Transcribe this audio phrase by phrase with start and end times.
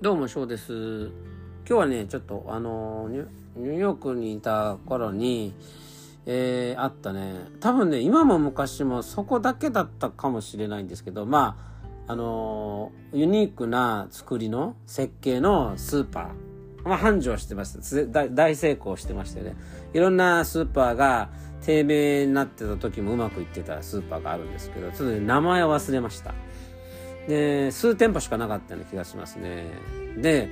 [0.00, 1.06] どうも、翔です。
[1.06, 1.10] 今
[1.66, 5.52] 日はね、ちょっと、あのニュ、ーヨークにいた頃に、
[6.24, 11.56] えー、あったね、多分ね、今も昔もそこだけだったかもしれないんですけど、ま
[12.06, 19.56] あ、あのユニークな作りの設計のスーパー、まあ、繁盛してました大成功してましたよね。
[19.94, 21.28] いろんなスーパーが
[21.60, 26.34] 低迷になってた時もうまくいってたスーパーがあるんですけど、ちょっとね、名前を忘れました。
[27.28, 29.66] で、数店舗しかなかったような気がしますね。
[30.16, 30.48] で、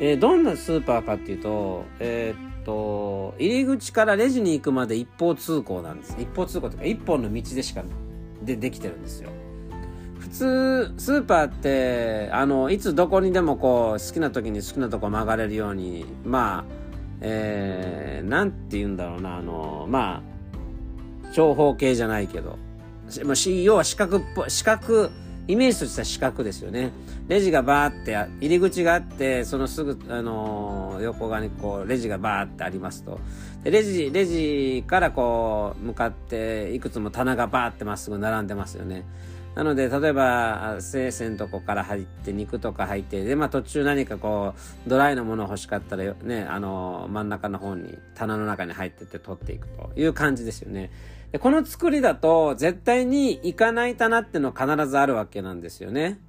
[0.00, 6.16] えー、どんなスーパーかっていうと、えー、っと、入り口からレジに行くまで一方通行なんです。
[6.18, 7.82] 一方通行というか、一本の道でしか
[8.42, 9.30] でできてるんですよ。
[10.20, 16.64] 普通、スーパーって、あの、いつどこにでもこう、好きな時に好きなとこ曲がれるように、まあ、
[17.22, 22.58] えー、なんて言うんだろうな、あの、まあ、長方形じゃないけど、
[23.24, 25.10] まあ、要は四角っぽい、四角、
[25.50, 26.92] イメージとした四角ですよね。
[27.26, 33.18] レジがバーって、入り口があって、そのすぐ、あのー、横側にこう、レジがバーってありますと。
[33.64, 39.04] で、レジ、レジからこう、向かって、いくつも棚がバーってまっすぐ並んでますよね。
[39.56, 44.54] なので、例えば、生鮮とこから入って、肉とか入って、で、まあ途中何かこ
[44.86, 50.92] う、ドライのもの欲しかったらね、あの、真ん中の方に、棚の中に入ってって取っていくという感じですよね。
[51.32, 56.20] で、この作りだと、絶対に行かない棚っての必ずあるわけなんですよね。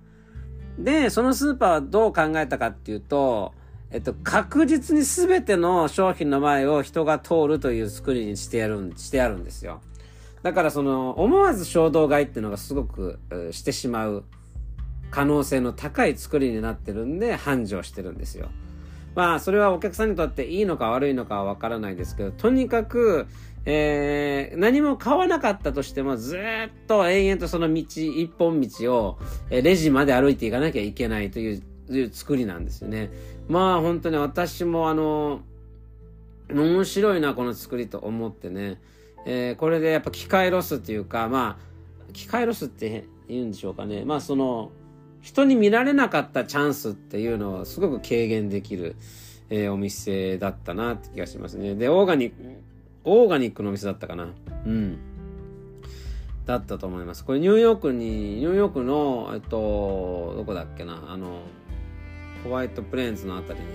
[0.77, 3.53] で、そのスーパーはどう考えたかっていうと、
[3.89, 9.81] えっと、確実に全ての商品の前を人が通るという作りにしてやる、してあるんですよ。
[10.43, 13.19] だからその、思わず衝動買いっていうのがすごく、
[13.51, 14.23] してしまう
[15.11, 18.49] 可能性の高い作りになってるんで、繁盛してるんですよ。
[19.13, 23.27] まあ、それはお客さんにとっていいのか悪いのかはわからないですけど、とにかく、
[23.65, 26.39] えー、何も買わなかったとしても、ずっ
[26.87, 33.09] と延々とその道、一本道を、えレジまで歩いていかなきゃいけないといういう作りなんですよね。
[33.47, 35.41] まあ、本当に私もあの、
[36.49, 38.79] 面白いな、この作りと思ってね。
[39.25, 41.59] えー、これでやっぱ機会ロスっていうか、ま
[42.09, 44.03] あ、機会ロスって言うんでしょうかね。
[44.05, 44.71] まあ、その、
[45.21, 48.95] 人に見られなかったチャンスっていうのをすごく軽減できる、
[49.49, 51.75] えー、お店だったなって気がしますね。
[51.75, 52.43] で、オーガニック、
[53.03, 54.27] オーガニックのお店だったかな。
[54.65, 54.97] うん。
[56.45, 57.23] だったと思います。
[57.23, 61.41] これニューヨークに、ニューヨークの、えっと、どこだっけな、あの、
[62.43, 63.65] ホワイトプレーンズのあたりに、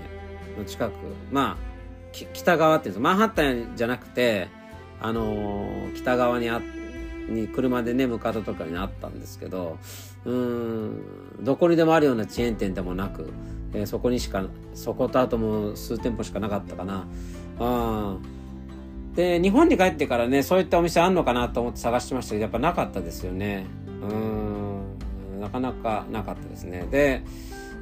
[0.59, 0.93] の近く、
[1.31, 1.77] まあ、
[2.13, 4.49] 北側っていうんですマンハッタンじゃなくて、
[5.01, 6.61] あの、北側にあ、
[7.29, 9.79] に車でね、向かったとかにあったんですけど、
[10.25, 11.01] うん、
[11.41, 13.31] どこにでもあるようなチェーン店でもなく、
[13.75, 14.45] えー、そこにしか、
[14.75, 17.07] そことあともう数店舗しかなかったかな。
[17.59, 18.17] あ
[19.17, 23.67] で、日本に帰ってからね、そういったお店あんのかなと思って探してましたけど、やっぱなかったですよね。
[24.03, 26.87] うん、なかなかなかったですね。
[26.91, 27.23] で、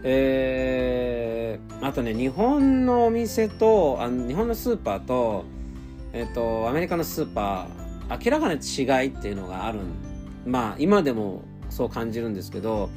[0.04, 5.44] えー、あとね、日本のお店と、あの日本のスーパーと、
[6.12, 9.80] えっ、ー、と、アメリカのスーパー、明らかな違いっていうのがある
[10.46, 12.90] まあ、今でもそう感じるんですけど、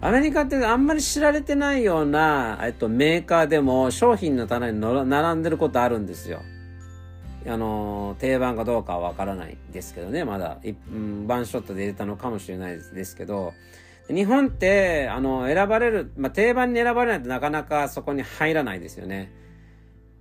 [0.00, 6.42] アメリカってあんまり知られてないような、えっと、メーカーでも商品の棚に並んでることあるんですよ。
[7.46, 13.52] あの、定番かどうかはわからないですけどね、まだ、うん、ワンショットで入れたのかもしれないですけど、
[14.08, 19.32] 日本って、あの、選ばれる、まあ、定番に選ばれないとなかなかそこに入らないですよね。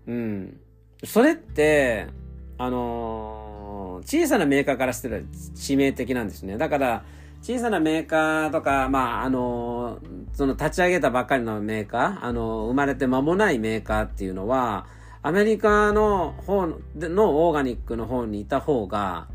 [0.07, 0.59] うん。
[1.03, 2.07] それって、
[2.57, 6.57] あの、小さなメーカーからしてら致命的なんですね。
[6.57, 7.03] だから、
[7.41, 9.99] 小さなメーカーとか、まあ、あの、
[10.31, 14.87] その立ち上げたばっかりのメーカー、あの、生まれて間もないメーカーっていうのは、
[15.25, 19.29] アメリカの方のオーガニックの方にいた方が、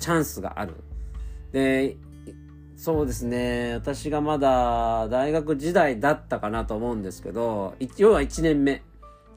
[0.00, 0.74] チャンスがある。
[1.52, 1.98] で、
[2.74, 3.74] そうですね。
[3.74, 8.82] 私がまだ大学時代だったかなと思うんですけど、要は1年目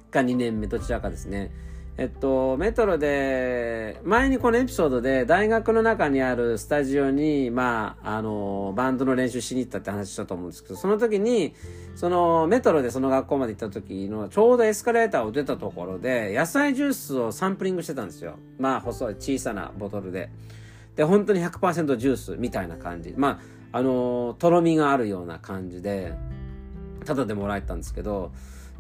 [0.10, 1.52] か2年目、どちらかですね。
[2.00, 11.56] えっと、メトロで、前にこのエピソードで大学の中にあるスタジオに、まあ、あの、バンドの練習しに行ったって話したと思うんですけど、その時に、
[11.96, 18.36] そのメトロでその学校まで行った時のちょうどエスカレーターを出たところで、野菜ジュースをサンプリングしてたんですよ。
[18.60, 20.30] まあ、細い小さなボトルで。
[20.96, 23.16] で、本当に100%ジュースみたいな感じ。
[23.18, 23.40] ま
[23.72, 26.14] あ、あの、とろみがあるような感じで、
[27.06, 28.32] ただでもらえたんですけど、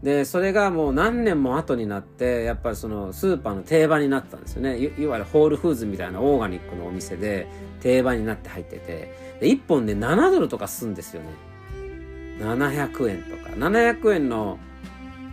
[0.03, 4.77] で、それがもう何年も後になって、やっぱりそのスーパーの定番になったんですよね。
[4.77, 7.47] いいわゆるホールフーズみたいなオーガニックのお店で
[7.81, 11.29] 定番になって入ってて、で、1本で7ドルとかすんですよね。
[12.39, 13.49] 700円とか。
[13.55, 14.59] 700円の、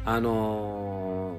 [0.06, 1.37] あの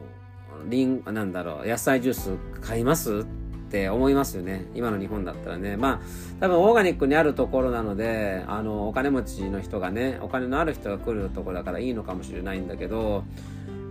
[0.68, 2.32] ー、リン、なんだろう、野菜ジュース
[2.62, 3.26] 買います？
[3.68, 4.66] って思いますよね。
[4.76, 5.76] 今の日本だったらね。
[5.76, 6.00] まあ、
[6.40, 13.24] 多分オーガニックにあるところなので、あの、お金持ちの人がね、お金のある人が来るところだからいいのかもしれないんだけど、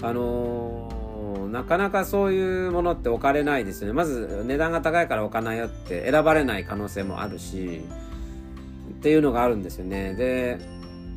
[0.03, 3.93] あのー、なかなかそういうものって置かれないですよね。
[3.93, 7.81] まず値段が高いから置かないよって選ばれない可能性もあるし、
[8.91, 10.15] っていうのがあるんですよね。
[10.15, 10.59] で、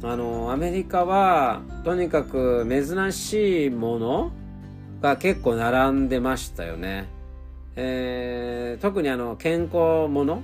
[0.03, 4.31] あの、アメリカは、とにかく珍しいもの
[5.01, 7.16] が結構並んでましたよね。
[7.79, 10.41] えー、特にあの、健康もの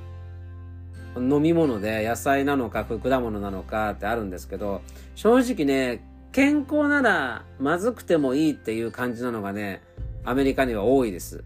[1.17, 4.81] 飲み物で野菜なのか果物なのかってあるんですけど、
[5.15, 9.81] 正直ね、健康ならまずくてもいいっていう感じなのがね、
[10.23, 11.43] アメリカには多いです。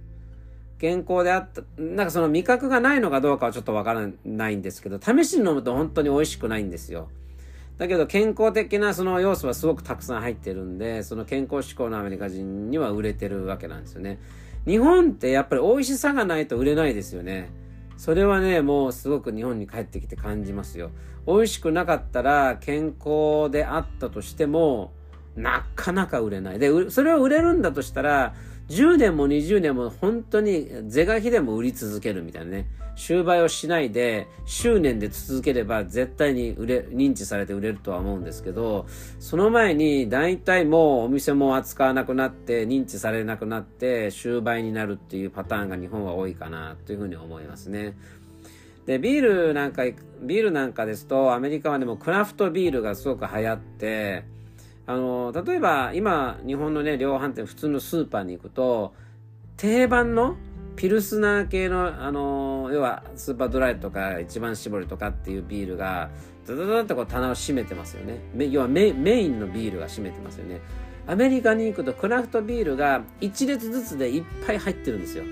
[0.78, 7.10] 健康であった、なんかその味覚がないのかどうかはちょっとわからないんですけど、試しに飲むと本当に美味しくないんですよ。
[7.78, 14.20] だけど健康的なその要素はすごくたくさん入ってるんで、その健康志向のアメリカ人には売れてるわけなんですよね。
[14.68, 17.50] 日本ってやっぱり美味しさがないと売れないですよね。
[17.96, 20.92] それはね、もうすごく日本に帰ってきて感じますよ。
[21.26, 24.92] 美味しくなかったら健康であったとしても、
[25.38, 26.60] なかなか売れない。
[26.60, 28.34] で、それを売れるんだとしたら、
[28.70, 32.68] 10年も20年も本当に是が非でも売り続けるみたいなね。
[32.98, 38.88] 終売をしないで、執念で続ければ絶対に売れ、認知されて売れるとは思うんですけど、
[39.20, 47.96] その前に大体もうお店も扱わなくなって、認知されなくなって、終売になるっていうパターンが日本は多いかなというふうに思いますね。
[48.88, 49.84] で、ビールなんか、
[50.22, 54.24] ビールなんかですと、アメリカはでもクラフトビールがすごく流行って、
[54.88, 58.94] あの、例えば今、日本のね、量販店、普通のスーパーに行くと、
[59.58, 60.38] 定番の
[60.78, 66.10] ピルスナー系の、あの、要はスーパードライとか一番搾りとかっていうビールが、
[66.48, 68.22] ドドドッとこう棚を閉めてますよね。
[68.50, 70.62] 要はメメインのビールが閉めてますよね。
[71.06, 75.26] アメリカに行くとクラフトビールが1列ずつでいっぱい入ってるんですよ。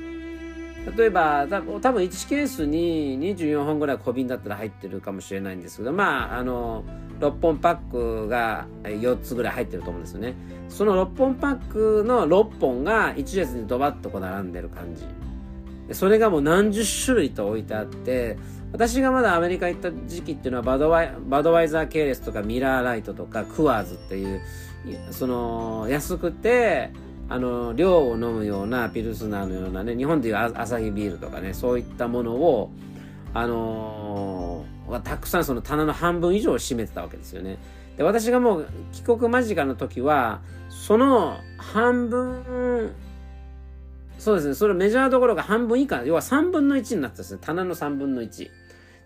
[0.97, 1.59] 例えば、多
[1.91, 6.83] 分1ケースに24本ぐらい小瓶だったら入ってるかもしれないんですけど、まあ、あの、
[7.19, 10.35] 6本パックが4つぐらい入ってると思うんですよね。
[10.69, 15.05] その6本パックの6本が1列にドバッとこう並んでる感じ。
[15.93, 18.37] それがもう何十種類と置いてあって、
[18.71, 24.41] 私がまだアメリカ行った時期っていうのはバドワイバドワイザー系列とかミラーライトとかクワーズっていう、
[25.11, 26.91] その安くて、
[27.27, 32.71] あの、量を飲むようなピルスナーのようなね、日本でいうアサヒビールとかね、そういったものを、
[33.33, 37.57] あのー、たくさんその棚の半分以上を占めてたわけですよね。
[37.97, 42.93] で、私がもう帰国間近の時は、その半分、
[44.19, 47.39] そうですね、それメジャーどころが半分以下、要は3分の1になってたんですね。
[47.41, 48.49] 棚の3分の1。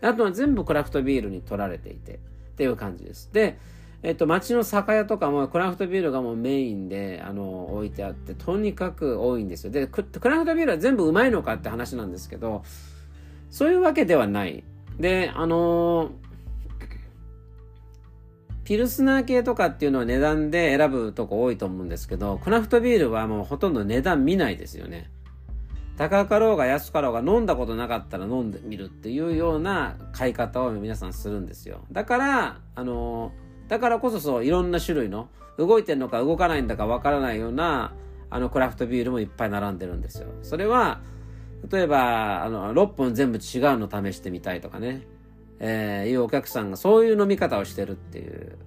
[0.01, 2.17] あとは全部クラフトビールに取られていて、っ
[2.57, 3.29] ていう感じです。
[3.31, 3.57] で、
[4.01, 9.71] えっと、街の酒屋とかもクラフトビールがもうメインで、あの、置いてあって、とにかく多いんですよ。
[9.71, 12.63] で、クラフトビールは全部うまいのかって話なんですけど、
[13.49, 14.63] そういうわけではない。
[14.97, 16.11] で、あの
[18.63, 25.09] ピルスナー系とかっていうのは値段で選ぶとこ多いと思うんですけど、クラフトビールはもうほとんど値段見ないですよね。
[25.97, 31.83] 高かろうが安かろうが飲んだことなかったら飲んでみるっていうような買い方を皆さんするんですよ。
[31.91, 37.93] だから、あのーだからこそそう、いろんな種類の、動いてんのか動かないんだかわからないような、
[38.29, 40.27] あの、クラフトビールもいっぱい並んでるんですよ。
[40.41, 41.01] それは、
[41.71, 43.41] 例えば、あの、6本全部違う
[43.77, 45.05] の試してみたいとかね、
[45.59, 48.57] えー、いうお客さんがそういう飲み方をしてるっていう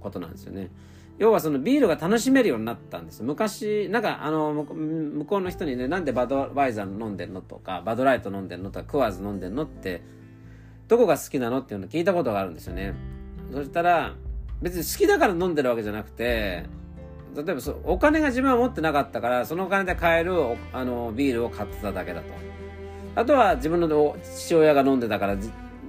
[0.00, 0.70] ことなんですよね。
[1.18, 3.22] 要はそのビールが楽しめるようになったんです。
[3.22, 10.02] 昔、なんかあの、向こうの人にね、なんでバドワイザー飲んでんのとか、バドライト飲んでんのとか、クワーズ飲んでんのって、
[10.88, 12.94] どこが好きなのっていうのを聞いたことがあるんですよね。
[13.52, 14.14] そしたら、
[14.62, 16.64] 別に好きだから飲んでるわけじゃなくて、
[17.34, 20.34] 例えばそお金が自分は持ってなかったから、そのお金で買える
[20.72, 22.26] あのビールを買ってただけだと。
[23.14, 25.36] あとは自分の父親が飲んでたから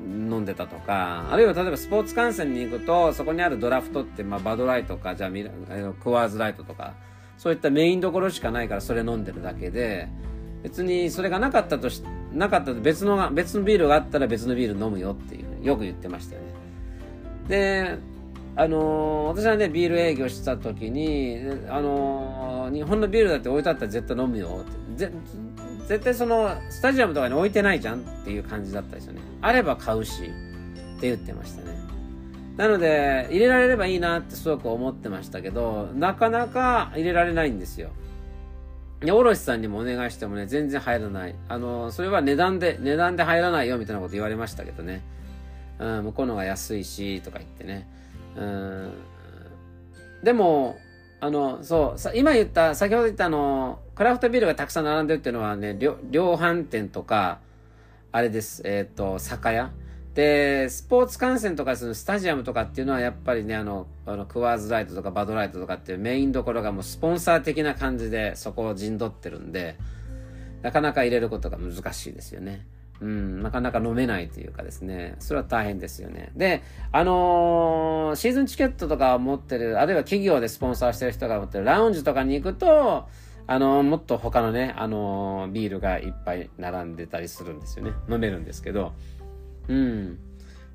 [0.07, 5.49] 飲んでたとか、あるいは例えばスポーツ観戦に行くと、そこにあるドラフトって、まあ、バドライトか、じゃあミラ
[5.93, 6.93] クワーズライトとか、
[7.37, 10.07] そういったメインどころしかないからそれ飲んでるだけで、
[10.63, 12.01] 別にそれがなかったとし、
[12.33, 16.47] なかった別の、別のビールがあったら別のビール飲むよっていう、よく言ってましたよね。
[17.47, 17.97] で、
[18.59, 21.37] あのー、私はね、ビール営業した時に、
[21.69, 25.11] あのー、日本のビールだって置いてあったら絶対飲むよって。
[25.87, 29.21] 絶対その、スタジアムとかに置いてないじゃんっていう感じだったですよね。
[29.41, 31.77] あれば買うし、って言ってましたね。
[32.57, 37.91] なので、入れられればいいなってすごく思ってましたけど、なかなか入れられないんですよ。
[39.01, 41.35] で、おろしさんにもお願いしてもね、全然入らない。
[41.47, 45.03] あの、それは値段で、値段で入らないよみたいなこと言われましたけどね。
[45.77, 47.87] うん、向こうのが安いし、とか言ってね。
[48.37, 48.93] うん
[50.23, 50.77] でも
[51.19, 55.95] あの、そう、今言った、先ほど言ったあの、クラフトビールがたくさん並んでるっていうのはね、量
[56.35, 57.39] 販店とか、
[58.11, 59.71] あれです、えっ、ー、と、酒屋。
[60.13, 69.75] で、スポーツ観戦とかするスタジアムとかっていうのはやっぱりね、あの、あのクワーズライトとかバドライトとかっていうメインどころがもうスポンサー的な感じでそこを陣取ってるんで、
[70.61, 72.65] なかなか入れることが難しいですよね。
[72.99, 76.31] うん、なかなか飲めないというかですね、それは大変ですよね。
[76.35, 83.07] で、あのー、シーズンチケットとか持ってる、あるいは企業でスポンサーしてる人が持ってるラウンジとかに行くと、
[83.45, 87.91] あのー、もっと他のね、あのー、ビールがいっぱい並んでたりするんですよね。
[88.09, 88.93] 飲めるんですけど、
[89.67, 90.19] うん。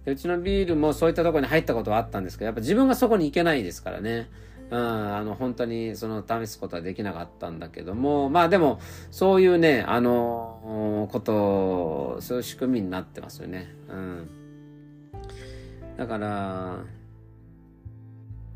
[0.05, 4.31] うちのビールもそういったところに入ったことはあったんですけど、やっぱ自分がそこに行けないですからね。
[4.71, 13.75] うん、あの、本当にその試すことはできなかったんだけども、まあでも、そういうね、あの、こと、そういう仕組みになってますよね。
[13.89, 14.31] うん。
[15.97, 16.85] だから、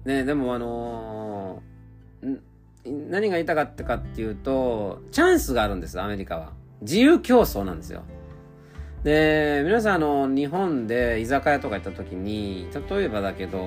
[0.05, 1.63] ね、でもあの
[2.85, 6.53] 何が言いたかったかっていうと、チャンスがあるんです、アメリカは。
[6.83, 8.05] 自由競争なんですよ。
[9.03, 13.61] で、皆さんあの、日本で居酒屋とか行った時に、例えばだけど、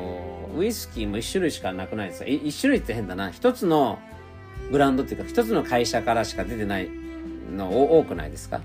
[0.58, 3.32] ウイスキーも一種類しかなくないですか一種類って変だな。
[3.32, 4.00] 一つの
[4.72, 6.90] ブランドっていうか、一つの会社からしか出てない
[7.60, 8.62] の多くないですか？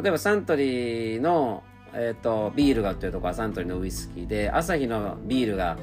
[0.00, 5.76] 例えばサントリーの、え、ー、と、ビールが売ってるとこはサントリーのウイスキーで、アサヒのビールが、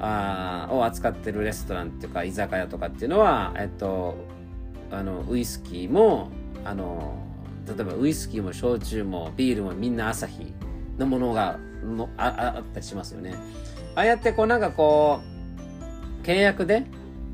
[0.00, 4.16] あを扱ってるレストランっていうか居酒屋とかっていうのは、えっ、ー、と、
[4.90, 6.30] あの、ウイスキーも、
[6.64, 7.18] あの、
[7.66, 10.52] 例えばウイスキーも焼酎もビールもみんなアサヒ
[10.98, 13.34] のものがのああったりしますよね。
[13.94, 15.20] ああやってこうなんかこ
[16.22, 16.84] う契約で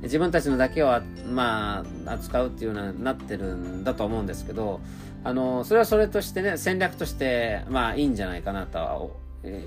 [0.03, 4.81] 自分たちのだけをまあ扱うっていうようになってるんだと思うんですけど
[5.25, 9.09] あのそれはそれとしてね戦略としてまあいいんじゃないかなとは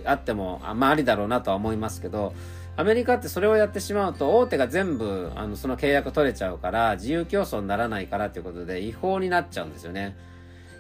[0.06, 2.34] あってもあまあありだろうなとは思いますけど
[2.78, 10.16] アメリカってそれをやってしまうと大手が全部あのその契約取れちゃうから自由競争にならないからということで違法になっちゃうんですよね。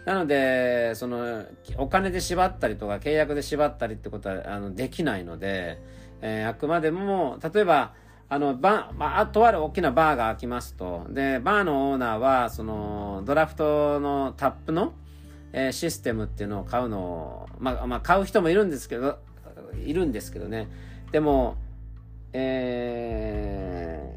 [0.06, 1.46] なので、その、
[1.78, 5.80] お金で縛ったりとか、契約で縛ったりってことは、あの、できないので、
[6.22, 7.94] えー、あくまでも、例えば、
[8.32, 11.08] あの、バまあ、とある大きなバーが開きますと。
[11.10, 14.94] で、バーのオーナーは、その、ドラフトのタップの、
[15.52, 19.18] えー、システムっていうのを買うのを、まあ、まあ、買う人もいるんですけど、
[19.84, 20.68] いるんですけどね。
[21.12, 21.58] でも、
[22.32, 24.16] え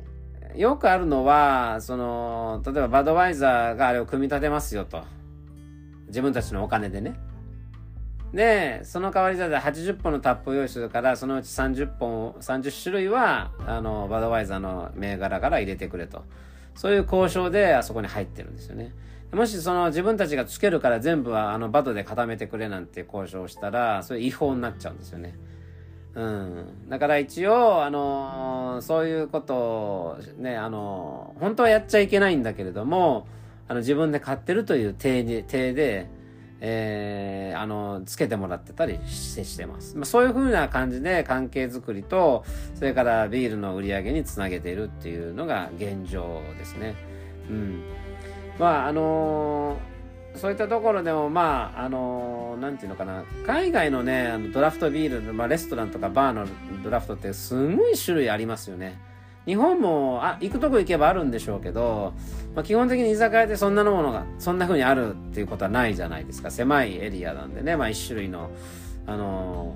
[0.54, 5.02] ー、よくあるのは、その、例えばバドワイザーがあれを組み立てますよと。
[6.09, 7.14] 自分たちのお金でね。
[8.33, 16.25] で、その代わりだって80本のタップを用意するから、そのうち30本、30種類は、あの、バドワイザーの銘柄から入れてくれと。
[16.75, 18.95] そういう交渉であそこに入ってるんですよね。
[19.33, 25.35] もしその自分たちがつけるから全部はあのバドで固めてくれなんて交渉したら、それ違法になっちゃうんですよね。
[26.15, 26.89] うん。
[26.89, 33.27] だから一応、あの、そういうことを、ね、あの、本当はやっちゃいけないんだけれども、
[33.69, 36.09] あの、自分で買ってるという体で、体で、
[36.64, 39.97] えー、あの、つけてもらってたりしてしてます。
[39.97, 42.45] まあ、そういう風な感じで関係づくりと、
[42.76, 46.95] それからビールの売り上げにつなげているっていうのが現状ですね。
[47.50, 47.83] うん。
[48.61, 56.47] まあ、あのー、そういったところでも、まあ、あのー、なんていうのかな、海外のね、あのドラフトビール、まあ、レストランとかバーの
[56.85, 59.00] ドラフトってすごい種類ありますよね。
[59.47, 62.13] 日本もあ行くとこ行けばあるんでしょうけど、
[62.55, 66.51] まあ、基本的に居酒屋でそんなのものがそんな風にあるっていうことはないじゃないですか。
[66.51, 68.51] 狭いエリアなんでね、まあ、1種類の、
[69.07, 69.75] あの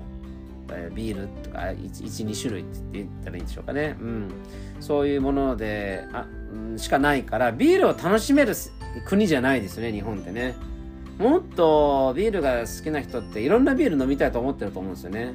[0.67, 4.31] ー、ビールとか12種類って言ったらいいんでしょうかね、うん、
[4.79, 8.53] そういうものであ、ん、しかないからビールを楽しめる
[9.05, 10.55] 国じゃないですね日本ってね。
[11.17, 15.33] もっとビールが好きな人っていろんなビール飲みたいと思ってると思うんですよね。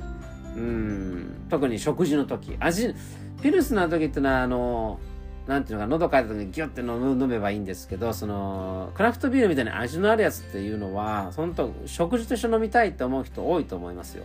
[0.57, 2.95] うん特に食事の時味
[3.43, 5.01] ピルスの時ってのは、あの、
[5.47, 14.25] なんていうのか、喉かいた時にギュッて飲飲めばいいんですけど、その、クラフトビールみたいな味のあるやつっていうのは、本当食事として飲みたいって思う人多いと思いますよ。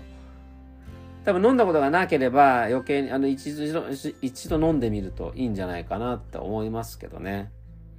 [1.26, 3.84] 多分飲んだことがなければ余計に、あの、一度、
[4.22, 7.52] 一度飲んでみるといいんじゃないかなって思いますけどね。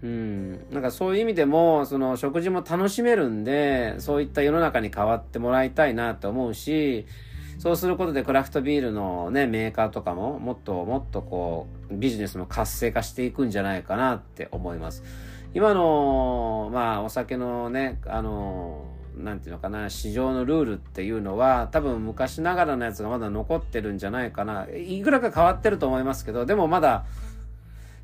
[0.02, 0.52] うん。
[0.70, 7.06] なんかそういう意味でも、その食事も楽しめるんで、そういった世の中に変わってもらいたいなって思うし、
[7.58, 15.02] そうすることでクラフトビールのね、メーカーとかももっともっとこう、ビジネスも活性化していくんじゃないかなって思います。
[15.54, 18.84] 今の、まあ、お酒のね、あの、
[19.16, 24.68] なんていうのかな、市場のルールっていうのは、多分昔ながらのやつがまだ残ってるんじゃないかな。
[24.68, 27.06] いくらか変わってると思いますけど、でもまだ、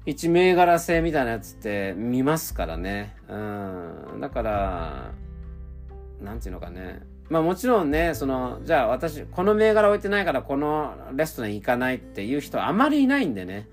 [0.07, 3.15] 一銘柄制みたいなやつって見ますからね。
[3.29, 3.37] う
[4.17, 4.21] ん。
[4.21, 5.11] だから、
[6.21, 7.03] なんていうのかね。
[7.29, 13.69] まあもちろんね、その、じゃあ私、この銘柄置いてないからこのレストラン行かないっていう人あまりいないんでね。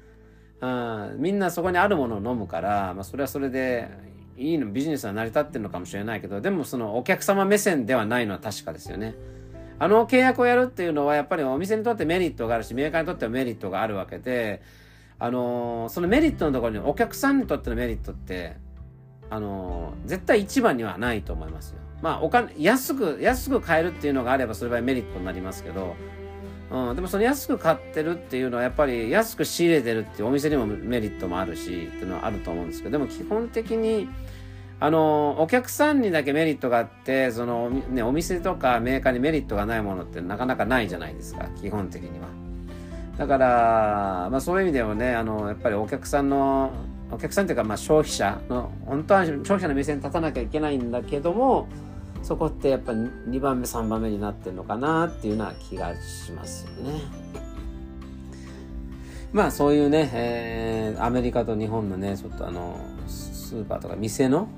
[0.61, 3.89] うん、みんなそこにあるものを飲むから、まあ、それはそれで
[4.37, 9.15] いいのビジネスは成り立ってるのかもしれないけどでもそのお客様目線ではないのは確かですよね。
[9.79, 14.61] あの契約をやるっていうのはやっぱりお店にとってメリットがあるしメーカーにとってはメリットがあるわけで
[15.17, 18.57] あのー、そのメリットのところにお客さんにとってのメリットって
[19.31, 21.79] あのー、絶対一番にはないと思いますよ。
[22.01, 25.95] まあお金安く安く買えるっていうのがあればそれはメリットになりますけど
[26.71, 34.07] うん、でもその安く買ってるっていうのはやっぱり安く仕入れてるっていうお店にもメリットもあるしっていうのはあると思うんですけどでも基本的に
[34.79, 42.27] あのお客さんにだけメリットがあってその、ね、お店とかメーカーにメリットがないものってなかなかないじゃないですか基本的には。
[43.17, 46.71] だから、まあ、そういう意味ではねあのやっぱりお客さんの
[47.11, 51.67] お客さんっていうかまあ消費者の本当は消費者の目線に立たなきゃいけないんだけども
[52.23, 57.01] そこってやっぱ2番目3番目になってるのかなっていうような気がしますよね。
[59.33, 64.49] まあそういうね、えー、アメリカと日本のねちょっとあのスーパーとか店の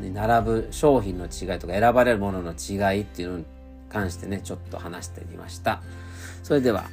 [0.00, 3.44] に並ぶ商品の違いとか選ばれるものの違いっていうのに
[3.90, 5.82] 関してねちょっと話してみました。
[6.42, 6.86] それでは